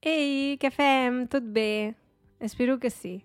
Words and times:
Ei, 0.00 0.56
què 0.56 0.70
fem? 0.72 1.26
Tot 1.28 1.44
bé? 1.44 1.92
Espero 2.40 2.78
que 2.80 2.88
sí. 2.88 3.18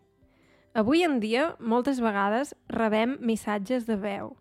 Avui 0.75 1.05
en 1.07 1.21
dia, 1.23 1.53
moltes 1.63 2.01
vegades, 2.03 2.51
rebem 2.67 3.13
missatges 3.23 3.85
de 3.87 3.95
veu. 3.95 4.33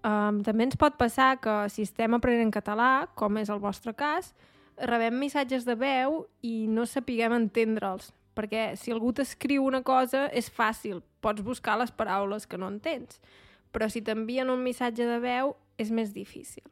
Um, 0.00 0.38
també 0.40 0.64
ens 0.64 0.78
pot 0.80 0.96
passar 0.96 1.34
que 1.36 1.68
si 1.68 1.84
estem 1.84 2.16
aprenent 2.16 2.48
català, 2.54 3.10
com 3.12 3.36
és 3.36 3.52
el 3.52 3.60
vostre 3.60 3.92
cas, 3.92 4.32
rebem 4.80 5.20
missatges 5.20 5.68
de 5.68 5.76
veu 5.76 6.22
i 6.40 6.64
no 6.64 6.86
sapiguem 6.88 7.36
entendre'ls, 7.36 8.08
perquè 8.32 8.70
si 8.80 8.96
algú 8.96 9.12
t'escriu 9.12 9.68
una 9.68 9.82
cosa 9.84 10.30
és 10.32 10.48
fàcil, 10.48 11.04
pots 11.20 11.44
buscar 11.44 11.76
les 11.76 11.92
paraules 11.92 12.48
que 12.48 12.56
no 12.56 12.72
entens, 12.72 13.20
però 13.68 13.92
si 13.92 14.00
t'envien 14.00 14.48
un 14.48 14.64
missatge 14.64 15.04
de 15.04 15.20
veu 15.20 15.52
és 15.80 15.90
més 15.94 16.12
difícil. 16.12 16.66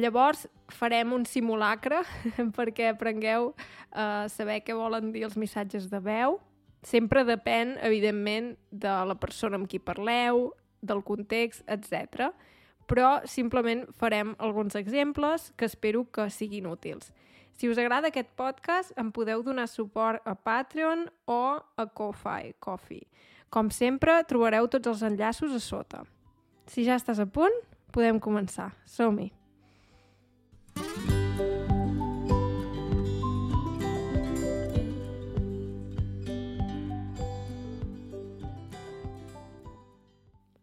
Llavors 0.00 0.48
farem 0.74 1.12
un 1.14 1.22
simulacre 1.28 2.00
perquè 2.56 2.90
aprengueu 2.90 3.52
a 3.92 4.26
saber 4.32 4.62
què 4.66 4.74
volen 4.74 5.12
dir 5.14 5.26
els 5.28 5.38
missatges 5.38 5.86
de 5.92 6.00
veu. 6.02 6.40
Sempre 6.84 7.22
depèn, 7.24 7.76
evidentment, 7.84 8.54
de 8.70 8.94
la 9.08 9.16
persona 9.16 9.56
amb 9.60 9.68
qui 9.70 9.78
parleu, 9.80 10.50
del 10.84 11.00
context, 11.06 11.62
etc. 11.70 12.32
Però 12.90 13.20
simplement 13.30 13.86
farem 13.96 14.34
alguns 14.38 14.74
exemples 14.76 15.52
que 15.56 15.68
espero 15.70 16.04
que 16.12 16.28
siguin 16.28 16.66
útils. 16.68 17.12
Si 17.54 17.70
us 17.70 17.78
agrada 17.78 18.10
aquest 18.10 18.32
podcast, 18.34 18.90
em 18.98 19.12
podeu 19.14 19.44
donar 19.46 19.68
suport 19.70 20.26
a 20.26 20.34
Patreon 20.34 21.06
o 21.30 21.60
a 21.62 21.86
Ko-Fi, 21.86 22.56
Coffee. 22.58 23.06
Com 23.48 23.70
sempre, 23.70 24.18
trobareu 24.26 24.66
tots 24.66 24.90
els 24.90 25.04
enllaços 25.06 25.54
a 25.54 25.60
sota. 25.62 26.02
Si 26.66 26.82
ja 26.82 26.98
estàs 26.98 27.20
a 27.22 27.28
punt, 27.30 27.54
podem 27.94 28.18
començar. 28.18 28.72
Som-hi! 28.90 29.30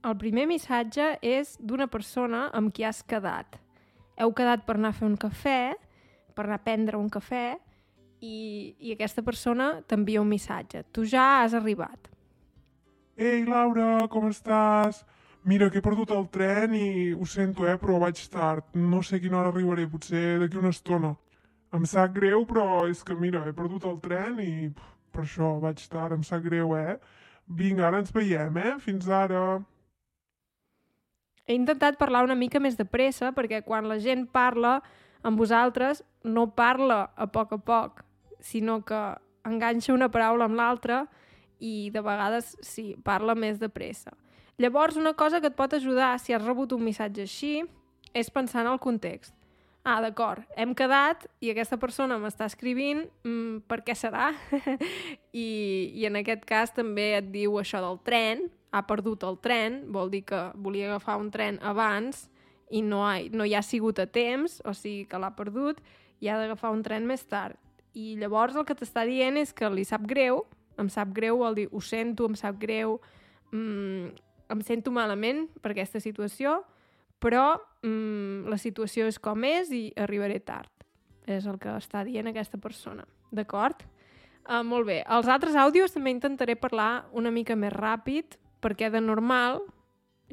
El 0.01 0.17
primer 0.19 0.43
missatge 0.49 1.05
és 1.23 1.53
d'una 1.63 1.85
persona 1.87 2.49
amb 2.57 2.73
qui 2.75 2.83
has 2.83 2.99
quedat. 3.07 3.55
Heu 4.19 4.33
quedat 4.35 4.65
per 4.67 4.75
anar 4.75 4.91
a 4.91 4.97
fer 4.97 5.07
un 5.07 5.15
cafè, 5.15 5.59
per 6.35 6.47
anar 6.47 6.57
a 6.59 6.63
prendre 6.65 6.99
un 6.99 7.07
cafè, 7.13 7.45
i, 8.19 8.75
i 8.79 8.91
aquesta 8.91 9.23
persona 9.23 9.69
t'envia 9.87 10.21
un 10.21 10.27
missatge. 10.27 10.83
Tu 10.91 11.05
ja 11.13 11.43
has 11.43 11.55
arribat. 11.57 12.09
Ei, 13.15 13.45
Laura, 13.45 14.07
com 14.11 14.27
estàs? 14.29 15.03
Mira, 15.43 15.71
que 15.71 15.79
he 15.79 15.81
perdut 15.81 16.11
el 16.13 16.27
tren 16.29 16.75
i 16.77 17.13
ho 17.17 17.25
sento, 17.25 17.65
eh, 17.65 17.73
però 17.81 17.97
vaig 18.03 18.19
tard. 18.29 18.75
No 18.77 19.01
sé 19.01 19.17
a 19.17 19.23
quina 19.23 19.39
hora 19.39 19.49
arribaré, 19.49 19.87
potser 19.89 20.37
d'aquí 20.39 20.59
una 20.59 20.69
estona. 20.69 21.15
Em 21.73 21.85
sap 21.89 22.13
greu, 22.13 22.45
però 22.45 22.85
és 22.91 23.01
que, 23.03 23.15
mira, 23.17 23.41
he 23.47 23.53
perdut 23.57 23.87
el 23.89 23.97
tren 24.03 24.37
i 24.43 24.69
per 25.11 25.23
això 25.25 25.55
vaig 25.63 25.81
tard, 25.89 26.13
em 26.13 26.23
sap 26.27 26.43
greu, 26.45 26.75
eh? 26.77 26.99
Vinga, 27.47 27.87
ara 27.87 28.03
ens 28.03 28.13
veiem, 28.13 28.57
eh? 28.61 28.75
Fins 28.83 29.09
ara. 29.09 29.41
He 31.47 31.57
intentat 31.57 31.97
parlar 31.97 32.23
una 32.27 32.37
mica 32.37 32.61
més 32.61 32.77
de 32.77 32.85
pressa 32.85 33.31
perquè 33.35 33.63
quan 33.65 33.89
la 33.89 33.97
gent 33.99 34.27
parla 34.31 34.77
amb 35.25 35.41
vosaltres 35.41 36.03
no 36.23 36.51
parla 36.55 37.07
a 37.15 37.27
poc 37.27 37.57
a 37.57 37.57
poc, 37.57 38.05
sinó 38.39 38.81
que 38.85 38.99
enganxa 39.47 39.93
una 39.93 40.11
paraula 40.13 40.45
amb 40.45 40.59
l'altra 40.59 41.05
i 41.59 41.89
de 41.93 42.01
vegades 42.05 42.55
sí, 42.61 42.93
parla 43.03 43.35
més 43.35 43.59
de 43.59 43.69
pressa. 43.69 44.13
Llavors, 44.57 44.97
una 44.97 45.13
cosa 45.13 45.39
que 45.41 45.47
et 45.47 45.55
pot 45.55 45.73
ajudar 45.73 46.17
si 46.19 46.33
has 46.33 46.43
rebut 46.43 46.73
un 46.73 46.83
missatge 46.83 47.23
així 47.23 47.53
és 48.13 48.29
pensar 48.29 48.65
en 48.65 48.71
el 48.73 48.79
context. 48.79 49.33
Ah, 49.81 49.97
d'acord, 50.03 50.43
hem 50.61 50.75
quedat 50.77 51.23
i 51.41 51.49
aquesta 51.49 51.79
persona 51.81 52.19
m'està 52.21 52.45
escrivint, 52.45 53.07
mm, 53.25 53.63
per 53.65 53.79
què 53.81 53.95
serà? 53.97 54.29
I, 55.33 55.47
I 55.97 56.05
en 56.05 56.19
aquest 56.19 56.45
cas 56.45 56.75
també 56.75 57.15
et 57.17 57.31
diu 57.33 57.57
això 57.57 57.81
del 57.81 57.97
tren, 58.05 58.45
ha 58.71 58.83
perdut 58.85 59.25
el 59.25 59.39
tren, 59.41 59.81
vol 59.91 60.11
dir 60.13 60.21
que 60.29 60.43
volia 60.55 60.91
agafar 60.91 61.17
un 61.17 61.31
tren 61.33 61.57
abans 61.65 62.27
i 62.69 62.83
no, 62.85 63.01
ha, 63.07 63.17
no 63.33 63.47
hi 63.47 63.55
ha 63.57 63.63
sigut 63.65 63.99
a 63.99 64.05
temps, 64.05 64.61
o 64.63 64.75
sigui 64.77 65.07
que 65.09 65.19
l'ha 65.19 65.33
perdut 65.35 65.81
i 66.21 66.29
ha 66.29 66.37
d'agafar 66.37 66.71
un 66.71 66.85
tren 66.85 67.07
més 67.09 67.25
tard. 67.25 67.57
I 67.97 68.15
llavors 68.21 68.55
el 68.55 68.67
que 68.69 68.77
t'està 68.77 69.03
dient 69.09 69.39
és 69.41 69.49
que 69.51 69.67
li 69.73 69.83
sap 69.87 70.05
greu, 70.07 70.45
em 70.79 70.93
sap 70.93 71.09
greu 71.15 71.41
vol 71.41 71.57
dir 71.57 71.67
ho 71.73 71.81
sento, 71.81 72.29
em 72.29 72.37
sap 72.37 72.61
greu, 72.61 72.99
mm, 73.51 74.13
em 74.51 74.61
sento 74.65 74.91
malament 74.93 75.47
per 75.61 75.73
aquesta 75.73 76.01
situació, 76.03 76.61
però 77.21 77.55
mm, 77.85 78.49
la 78.49 78.57
situació 78.57 79.07
és 79.09 79.19
com 79.21 79.45
és 79.47 79.71
i 79.73 79.83
arribaré 79.99 80.39
tard. 80.43 80.71
És 81.29 81.45
el 81.45 81.59
que 81.61 81.73
està 81.77 82.03
dient 82.05 82.27
aquesta 82.31 82.57
persona. 82.61 83.05
D'acord? 83.31 83.83
Uh, 84.49 84.63
molt 84.65 84.87
bé. 84.89 85.01
Els 85.05 85.29
altres 85.29 85.55
àudios 85.55 85.93
també 85.93 86.11
intentaré 86.11 86.57
parlar 86.57 87.05
una 87.13 87.31
mica 87.31 87.55
més 87.55 87.73
ràpid, 87.73 88.39
perquè 88.61 88.89
de 88.91 89.01
normal, 89.01 89.61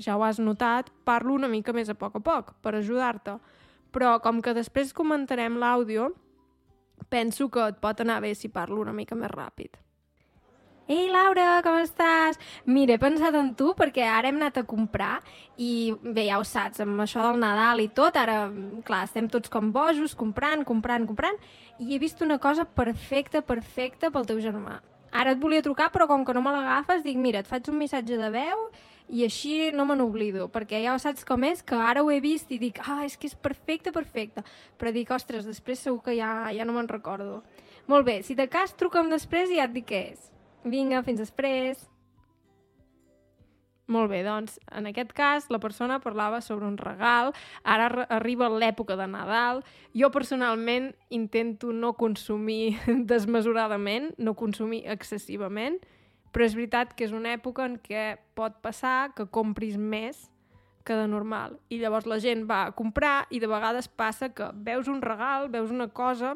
ja 0.01 0.17
ho 0.17 0.25
has 0.25 0.41
notat, 0.41 0.89
parlo 1.05 1.35
una 1.37 1.51
mica 1.51 1.75
més 1.77 1.91
a 1.93 1.97
poc 1.99 2.17
a 2.17 2.23
poc, 2.25 2.55
per 2.65 2.75
ajudar-te. 2.79 3.37
Però 3.93 4.17
com 4.25 4.41
que 4.45 4.57
després 4.57 4.95
comentarem 4.97 5.59
l'àudio, 5.61 6.11
penso 7.09 7.49
que 7.53 7.69
et 7.69 7.79
pot 7.81 8.01
anar 8.01 8.21
bé 8.25 8.35
si 8.35 8.49
parlo 8.53 8.81
una 8.81 8.97
mica 8.97 9.17
més 9.17 9.31
ràpid. 9.33 9.77
Ei, 10.89 11.11
Laura, 11.13 11.59
com 11.61 11.75
estàs? 11.83 12.39
Mira, 12.65 12.95
he 12.97 13.01
pensat 13.03 13.35
en 13.37 13.51
tu 13.53 13.75
perquè 13.77 14.07
ara 14.09 14.31
hem 14.31 14.39
anat 14.39 14.57
a 14.57 14.63
comprar 14.65 15.19
i 15.61 15.93
bé, 16.01 16.23
ja 16.31 16.39
ho 16.41 16.47
saps, 16.49 16.81
amb 16.81 17.03
això 17.05 17.27
del 17.27 17.43
Nadal 17.43 17.83
i 17.83 17.91
tot, 17.93 18.17
ara, 18.17 18.47
clar, 18.89 19.03
estem 19.05 19.27
tots 19.29 19.53
com 19.53 19.69
bojos, 19.75 20.15
comprant, 20.17 20.63
comprant, 20.65 21.05
comprant, 21.11 21.37
i 21.77 21.93
he 21.93 21.99
vist 22.01 22.25
una 22.25 22.39
cosa 22.41 22.65
perfecta, 22.65 23.43
perfecta 23.45 24.09
pel 24.15 24.25
teu 24.31 24.41
germà. 24.41 24.79
Ara 25.13 25.35
et 25.37 25.43
volia 25.43 25.67
trucar, 25.67 25.91
però 25.93 26.07
com 26.09 26.25
que 26.25 26.33
no 26.33 26.41
me 26.47 26.55
l'agafes, 26.57 27.05
dic, 27.05 27.21
mira, 27.21 27.45
et 27.45 27.51
faig 27.53 27.69
un 27.69 27.77
missatge 27.83 28.17
de 28.17 28.33
veu 28.33 28.65
i 29.13 29.27
així 29.29 29.69
no 29.77 29.85
me 29.85 29.99
n'oblido, 30.01 30.49
perquè 30.57 30.81
ja 30.87 30.97
saps 30.97 31.29
com 31.29 31.45
és, 31.51 31.61
que 31.61 31.77
ara 31.77 32.01
ho 32.01 32.09
he 32.09 32.23
vist 32.25 32.49
i 32.49 32.57
dic, 32.65 32.81
ah, 32.89 33.03
és 33.05 33.19
que 33.21 33.29
és 33.29 33.37
perfecte, 33.37 33.93
perfecte. 33.93 34.47
Però 34.81 34.97
dic, 34.97 35.13
ostres, 35.13 35.45
després 35.45 35.85
segur 35.85 36.01
que 36.09 36.17
ja, 36.17 36.49
ja 36.57 36.65
no 36.65 36.81
me'n 36.81 36.89
recordo. 36.89 37.43
Molt 37.93 38.09
bé, 38.09 38.23
si 38.25 38.41
de 38.41 38.49
cas 38.49 38.73
truca'm 38.73 39.13
després 39.13 39.53
i 39.53 39.61
ja 39.61 39.69
et 39.69 39.77
dic 39.77 39.91
què 39.93 40.05
és. 40.15 40.33
Vinga, 40.65 41.03
fins 41.07 41.21
després. 41.23 41.85
Molt 43.89 44.11
bé, 44.13 44.19
doncs, 44.21 44.59
en 44.77 44.85
aquest 44.91 45.15
cas, 45.17 45.47
la 45.49 45.59
persona 45.63 45.97
parlava 46.05 46.43
sobre 46.45 46.67
un 46.69 46.77
regal, 46.77 47.31
ara 47.65 48.05
arriba 48.13 48.51
l'època 48.53 48.99
de 49.01 49.07
Nadal, 49.09 49.63
jo 49.97 50.11
personalment 50.13 50.91
intento 51.09 51.73
no 51.73 51.95
consumir 51.97 52.77
desmesuradament, 53.13 54.11
no 54.19 54.37
consumir 54.37 54.83
excessivament, 54.93 55.79
però 56.33 56.45
és 56.45 56.57
veritat 56.59 56.93
que 56.93 57.07
és 57.09 57.15
una 57.17 57.33
època 57.33 57.65
en 57.65 57.79
què 57.81 58.19
pot 58.37 58.61
passar 58.61 59.15
que 59.17 59.25
compris 59.33 59.81
més 59.81 60.27
que 60.85 60.93
de 60.93 61.09
normal. 61.09 61.57
I 61.73 61.81
llavors 61.81 62.05
la 62.09 62.21
gent 62.21 62.45
va 62.49 62.67
a 62.67 62.75
comprar 62.77 63.23
i 63.33 63.41
de 63.41 63.49
vegades 63.49 63.89
passa 63.89 64.29
que 64.29 64.51
veus 64.69 64.89
un 64.93 65.01
regal, 65.01 65.49
veus 65.49 65.73
una 65.73 65.89
cosa 65.89 66.35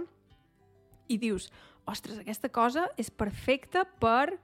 i 1.08 1.20
dius, 1.20 1.50
ostres, 1.86 2.18
aquesta 2.22 2.48
cosa 2.52 2.86
és 3.00 3.10
perfecta 3.10 3.84
per 4.00 4.38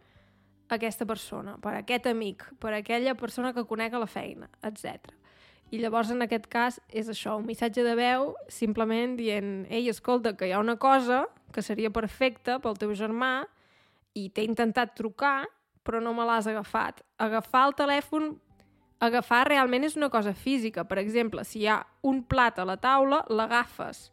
aquesta 0.68 1.06
persona, 1.08 1.56
per 1.62 1.74
aquest 1.78 2.08
amic, 2.10 2.44
per 2.60 2.74
aquella 2.76 3.14
persona 3.16 3.54
que 3.56 3.66
conec 3.66 3.94
a 3.94 4.02
la 4.02 4.10
feina, 4.10 4.50
etc. 4.62 5.12
I 5.70 5.80
llavors, 5.82 6.10
en 6.12 6.24
aquest 6.24 6.48
cas, 6.48 6.78
és 6.88 7.08
això, 7.12 7.36
un 7.40 7.46
missatge 7.48 7.84
de 7.84 7.94
veu 7.96 8.32
simplement 8.52 9.16
dient 9.18 9.66
ei, 9.68 9.88
escolta, 9.92 10.34
que 10.36 10.48
hi 10.48 10.52
ha 10.56 10.62
una 10.62 10.78
cosa 10.80 11.26
que 11.52 11.64
seria 11.64 11.92
perfecta 11.92 12.58
pel 12.60 12.76
teu 12.80 12.92
germà 12.96 13.46
i 14.16 14.28
t'he 14.32 14.44
intentat 14.48 14.94
trucar, 14.96 15.46
però 15.84 16.00
no 16.04 16.14
me 16.16 16.26
l'has 16.28 16.48
agafat. 16.48 17.02
Agafar 17.20 17.66
el 17.68 17.76
telèfon, 17.76 18.30
agafar 19.00 19.46
realment 19.48 19.84
és 19.88 19.96
una 19.96 20.10
cosa 20.12 20.34
física. 20.36 20.84
Per 20.88 20.98
exemple, 21.00 21.44
si 21.44 21.62
hi 21.62 21.68
ha 21.68 21.80
un 22.04 22.22
plat 22.28 22.58
a 22.58 22.66
la 22.68 22.76
taula, 22.80 23.22
l'agafes. 23.28 24.08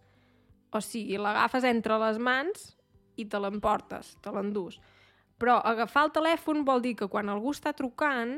O 0.76 0.80
sigui, 0.84 1.20
l'agafes 1.20 1.68
entre 1.68 2.00
les 2.00 2.20
mans 2.20 2.76
i 3.18 3.26
te 3.30 3.40
l'emportes, 3.42 4.16
te 4.22 4.34
l'endús. 4.34 4.80
Però 5.42 5.58
agafar 5.68 6.06
el 6.08 6.14
telèfon 6.16 6.64
vol 6.68 6.84
dir 6.84 6.96
que 7.00 7.10
quan 7.12 7.30
algú 7.30 7.52
està 7.56 7.74
trucant, 7.76 8.38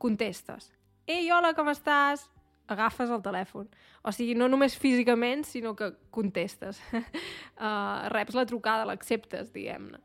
contestes. 0.00 0.70
Ei, 1.08 1.30
hola, 1.32 1.54
com 1.56 1.70
estàs? 1.72 2.26
Agafes 2.70 3.10
el 3.10 3.22
telèfon. 3.24 3.66
O 4.06 4.12
sigui, 4.14 4.36
no 4.38 4.46
només 4.48 4.76
físicament, 4.78 5.42
sinó 5.48 5.74
que 5.76 5.90
contestes. 6.14 6.78
uh, 6.92 8.06
reps 8.14 8.36
la 8.38 8.46
trucada, 8.46 8.86
l'acceptes, 8.88 9.50
diguem-ne. 9.54 9.98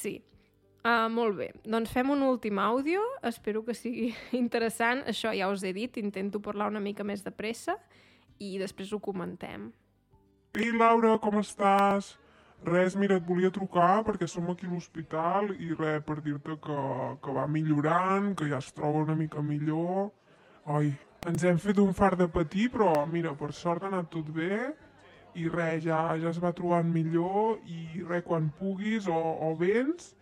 Sí. 0.00 0.18
Uh, 0.80 1.10
molt 1.12 1.36
bé. 1.36 1.50
Doncs 1.68 1.92
fem 1.92 2.10
un 2.10 2.24
últim 2.24 2.58
àudio. 2.58 3.02
Espero 3.22 3.62
que 3.66 3.76
sigui 3.76 4.10
interessant. 4.42 5.04
Això 5.12 5.32
ja 5.36 5.50
us 5.52 5.62
he 5.62 5.74
dit, 5.76 6.00
intento 6.00 6.40
parlar 6.42 6.70
una 6.72 6.82
mica 6.82 7.04
més 7.04 7.22
de 7.26 7.32
pressa 7.32 7.76
i 8.40 8.56
després 8.58 8.92
ho 8.96 9.00
comentem. 9.04 9.68
Ei, 10.56 10.72
Laura, 10.74 11.14
com 11.22 11.38
estàs? 11.38 12.16
Res, 12.64 12.94
mira, 12.94 13.16
et 13.16 13.24
volia 13.24 13.48
trucar 13.48 14.02
perquè 14.04 14.26
som 14.28 14.50
aquí 14.52 14.66
a 14.68 14.70
l'hospital 14.70 15.54
i 15.56 15.70
res, 15.72 16.02
per 16.04 16.18
dir-te 16.20 16.58
que, 16.60 16.80
que 17.24 17.32
va 17.32 17.46
millorant, 17.48 18.34
que 18.36 18.50
ja 18.50 18.58
es 18.60 18.68
troba 18.76 19.00
una 19.06 19.16
mica 19.16 19.40
millor. 19.40 20.10
Ai, 20.68 20.90
ens 21.30 21.44
hem 21.48 21.56
fet 21.62 21.80
un 21.80 21.94
far 21.96 22.18
de 22.20 22.28
patir, 22.28 22.68
però 22.74 23.06
mira, 23.08 23.32
per 23.32 23.54
sort 23.56 23.86
ha 23.86 23.88
anat 23.88 24.10
tot 24.12 24.28
bé 24.36 24.74
i 25.40 25.48
res, 25.48 25.86
ja, 25.86 26.02
ja 26.20 26.28
es 26.28 26.40
va 26.42 26.52
trobant 26.52 26.90
millor 26.92 27.62
i 27.64 28.04
res, 28.04 28.26
quan 28.28 28.50
puguis 28.58 29.08
o, 29.08 29.16
o 29.16 29.54
vens, 29.56 30.12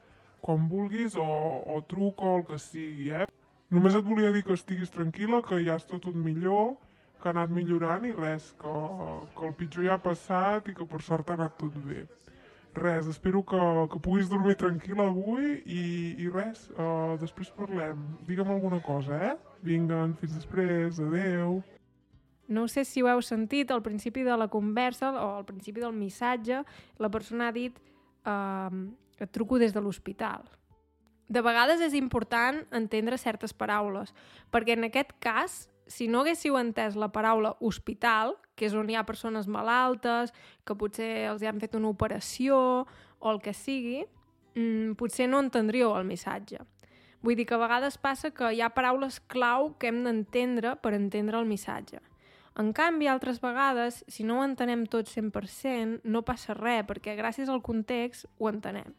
quan 0.40 0.68
vulguis 0.70 1.16
o, 1.18 1.26
o 1.74 1.80
truco 1.90 2.36
o 2.36 2.36
el 2.38 2.46
que 2.46 2.60
sigui, 2.62 3.10
eh? 3.18 3.26
Només 3.74 3.98
et 3.98 4.06
volia 4.06 4.30
dir 4.32 4.44
que 4.46 4.54
estiguis 4.54 4.94
tranquil·la, 4.94 5.42
que 5.42 5.58
ja 5.66 5.74
està 5.76 5.98
tot 5.98 6.14
millor, 6.14 6.76
que 7.20 7.28
ha 7.28 7.34
anat 7.34 7.52
millorant 7.54 8.06
i 8.06 8.12
res, 8.14 8.52
que, 8.60 8.74
que 9.36 9.46
el 9.48 9.56
pitjor 9.58 9.88
ja 9.88 9.96
ha 9.96 10.02
passat 10.02 10.68
i 10.70 10.76
que 10.76 10.86
per 10.88 11.00
sort 11.04 11.30
ha 11.30 11.38
anat 11.38 11.56
tot 11.60 11.74
bé. 11.86 12.04
Res, 12.78 13.08
espero 13.10 13.42
que, 13.42 13.58
que 13.92 14.00
puguis 14.04 14.28
dormir 14.30 14.54
tranquil·la 14.60 15.08
avui 15.10 15.56
i, 15.64 15.82
i 16.22 16.28
res, 16.30 16.68
uh, 16.76 17.16
després 17.18 17.50
parlem. 17.56 18.04
Digue'm 18.28 18.52
alguna 18.54 18.78
cosa, 18.84 19.18
eh? 19.32 19.34
Vinga, 19.66 20.04
fins 20.20 20.36
després, 20.36 21.00
adeu. 21.02 21.58
No 22.48 22.68
sé 22.70 22.84
si 22.88 23.02
ho 23.02 23.08
heu 23.10 23.20
sentit 23.24 23.72
al 23.74 23.82
principi 23.84 24.22
de 24.24 24.36
la 24.38 24.48
conversa 24.48 25.10
o 25.12 25.26
al 25.40 25.48
principi 25.48 25.82
del 25.82 25.96
missatge, 25.96 26.62
la 26.96 27.10
persona 27.12 27.48
ha 27.48 27.56
dit 27.56 27.76
eh, 27.76 28.78
et 29.18 29.32
truco 29.34 29.58
des 29.58 29.74
de 29.74 29.82
l'hospital. 29.82 30.46
De 31.28 31.42
vegades 31.44 31.82
és 31.84 31.92
important 31.98 32.62
entendre 32.72 33.18
certes 33.20 33.52
paraules, 33.52 34.14
perquè 34.48 34.78
en 34.78 34.88
aquest 34.88 35.12
cas, 35.20 35.66
si 35.88 36.06
no 36.08 36.22
haguéssiu 36.22 36.58
entès 36.60 36.96
la 36.96 37.10
paraula 37.12 37.56
hospital, 37.64 38.36
que 38.54 38.68
és 38.68 38.74
on 38.76 38.88
hi 38.90 38.96
ha 38.98 39.06
persones 39.08 39.48
malaltes, 39.48 40.34
que 40.66 40.76
potser 40.78 41.28
els 41.30 41.42
hi 41.42 41.48
han 41.50 41.60
fet 41.62 41.76
una 41.78 41.90
operació 41.90 42.58
o 43.18 43.30
el 43.32 43.40
que 43.42 43.54
sigui, 43.56 44.02
mmm, 44.54 44.94
potser 45.00 45.28
no 45.30 45.40
entendríeu 45.42 45.94
el 45.96 46.06
missatge. 46.08 46.60
Vull 47.22 47.34
dir 47.34 47.48
que 47.48 47.56
a 47.56 47.62
vegades 47.62 47.98
passa 47.98 48.30
que 48.30 48.52
hi 48.54 48.60
ha 48.62 48.70
paraules 48.74 49.18
clau 49.32 49.72
que 49.78 49.90
hem 49.90 50.04
d'entendre 50.04 50.76
per 50.82 50.94
entendre 50.94 51.40
el 51.40 51.48
missatge. 51.50 51.98
En 52.58 52.72
canvi, 52.74 53.06
altres 53.06 53.40
vegades, 53.42 54.04
si 54.10 54.24
no 54.26 54.38
ho 54.38 54.44
entenem 54.46 54.84
tot 54.90 55.10
100%, 55.10 56.00
no 56.04 56.24
passa 56.26 56.54
res, 56.58 56.84
perquè 56.86 57.14
gràcies 57.18 57.50
al 57.50 57.62
context 57.62 58.26
ho 58.38 58.50
entenem. 58.50 58.94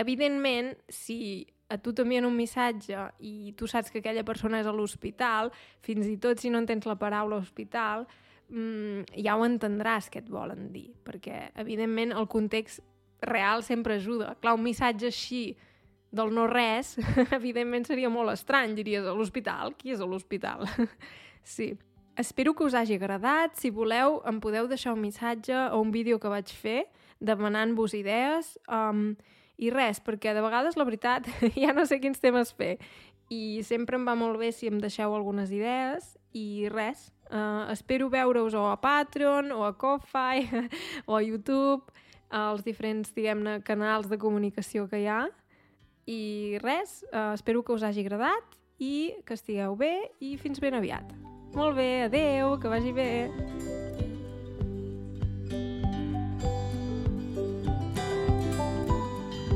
Evidentment, 0.00 0.72
si 0.88 1.46
a 1.74 1.80
tu 1.82 1.92
t'envien 1.92 2.26
un 2.26 2.36
missatge 2.36 3.08
i 3.20 3.52
tu 3.58 3.68
saps 3.70 3.90
que 3.90 4.00
aquella 4.02 4.24
persona 4.26 4.62
és 4.62 4.68
a 4.70 4.74
l'hospital, 4.74 5.52
fins 5.84 6.06
i 6.10 6.16
tot 6.22 6.40
si 6.40 6.52
no 6.52 6.62
entens 6.62 6.86
la 6.86 6.96
paraula 7.00 7.40
hospital, 7.42 8.06
mmm, 8.48 9.04
ja 9.24 9.36
ho 9.36 9.44
entendràs 9.46 10.10
què 10.12 10.22
et 10.22 10.30
volen 10.30 10.70
dir, 10.72 10.90
perquè, 11.06 11.48
evidentment, 11.60 12.14
el 12.14 12.28
context 12.30 12.82
real 13.24 13.64
sempre 13.66 13.98
ajuda. 13.98 14.34
Clar, 14.40 14.54
un 14.58 14.64
missatge 14.64 15.08
així 15.10 15.44
del 16.14 16.30
no 16.34 16.46
res, 16.50 16.94
evidentment 17.38 17.88
seria 17.88 18.10
molt 18.12 18.34
estrany, 18.34 18.76
diries, 18.76 19.06
a 19.06 19.16
l'hospital? 19.16 19.74
Qui 19.78 19.94
és 19.94 20.00
a 20.00 20.08
l'hospital? 20.08 20.68
sí. 21.56 21.74
Espero 22.16 22.52
que 22.54 22.62
us 22.62 22.76
hagi 22.78 22.94
agradat. 22.94 23.56
Si 23.58 23.72
voleu, 23.74 24.20
em 24.30 24.36
podeu 24.38 24.68
deixar 24.70 24.92
un 24.94 25.00
missatge 25.02 25.56
o 25.74 25.80
un 25.82 25.90
vídeo 25.90 26.20
que 26.22 26.30
vaig 26.30 26.52
fer 26.54 26.84
demanant-vos 27.18 27.96
idees. 27.98 28.52
Um, 28.70 29.16
I 29.58 29.70
res, 29.70 30.00
perquè 30.02 30.34
de 30.34 30.42
vegades, 30.42 30.76
la 30.76 30.86
veritat, 30.86 31.28
ja 31.62 31.74
no 31.76 31.86
sé 31.86 32.00
quins 32.02 32.22
temes 32.22 32.52
fer. 32.56 32.76
I 33.32 33.62
sempre 33.64 33.96
em 33.96 34.06
va 34.06 34.16
molt 34.18 34.38
bé 34.40 34.50
si 34.52 34.68
em 34.68 34.80
deixeu 34.82 35.14
algunes 35.14 35.52
idees. 35.54 36.14
I 36.34 36.68
res, 36.72 37.08
uh, 37.30 37.70
espero 37.72 38.10
veure-us 38.12 38.56
o 38.58 38.66
a 38.68 38.76
Patreon, 38.82 39.52
o 39.54 39.64
a 39.64 39.72
Ko-Fi, 39.78 40.48
o 41.08 41.16
a 41.16 41.22
YouTube, 41.22 41.94
als 42.34 42.64
diferents, 42.66 43.14
diguem-ne, 43.14 43.60
canals 43.62 44.10
de 44.10 44.18
comunicació 44.18 44.88
que 44.90 45.04
hi 45.04 45.08
ha. 45.08 45.22
I 46.10 46.58
res, 46.60 47.02
uh, 47.12 47.32
espero 47.32 47.62
que 47.64 47.72
us 47.72 47.86
hagi 47.86 48.04
agradat 48.04 48.58
i 48.82 49.14
que 49.24 49.38
estigueu 49.38 49.78
bé 49.78 49.94
i 50.20 50.34
fins 50.36 50.60
ben 50.60 50.74
aviat. 50.76 51.14
Molt 51.54 51.78
bé, 51.78 52.10
adeu, 52.10 52.58
que 52.58 52.68
vagi 52.68 52.90
bé. 52.92 53.30